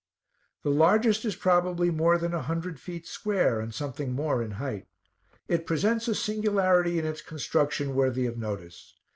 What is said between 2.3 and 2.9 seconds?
a hundred